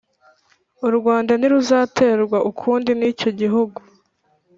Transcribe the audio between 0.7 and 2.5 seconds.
urwanda ntiruzaterwa